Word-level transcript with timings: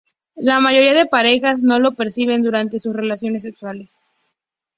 La 0.37 0.59
mayoría 0.59 0.95
de 0.95 1.05
parejas 1.05 1.61
no 1.61 1.77
lo 1.77 1.93
perciben 1.93 2.41
durante 2.41 2.79
sus 2.79 2.91
relaciones 2.95 3.43
sexuales. 3.43 3.99